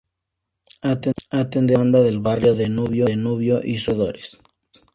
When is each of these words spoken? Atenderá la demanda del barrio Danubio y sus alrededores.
Atenderá 1.29 1.43
la 1.61 1.67
demanda 1.67 2.01
del 2.01 2.21
barrio 2.21 2.55
Danubio 2.55 3.09
y 3.63 3.77
sus 3.77 3.89
alrededores. 3.93 4.39